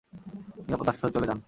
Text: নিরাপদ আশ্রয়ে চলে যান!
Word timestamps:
নিরাপদ 0.65 0.87
আশ্রয়ে 0.91 1.13
চলে 1.15 1.27
যান! 1.29 1.37